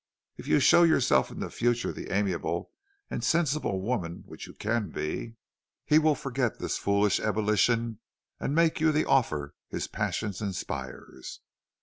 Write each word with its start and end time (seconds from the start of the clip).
If 0.35 0.47
you 0.47 0.59
show 0.59 0.81
yourself 0.81 1.29
in 1.29 1.47
future 1.51 1.91
the 1.91 2.11
amiable 2.11 2.71
and 3.11 3.23
sensible 3.23 3.81
woman 3.81 4.23
which 4.25 4.47
you 4.47 4.55
can 4.55 4.89
be, 4.89 5.35
he 5.85 5.99
will 5.99 6.15
forget 6.15 6.57
this 6.57 6.75
foolish 6.75 7.19
ebullition 7.19 7.99
and 8.39 8.55
make 8.55 8.81
you 8.81 8.91
the 8.91 9.05
offer 9.05 9.53
his 9.69 9.85
passion 9.87 10.33
inspires. 10.39 11.41